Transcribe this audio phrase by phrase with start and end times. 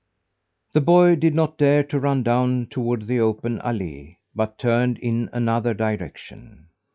[0.71, 5.29] The boy did not dare to run down toward the open allée, but turned in
[5.31, 6.69] another direction.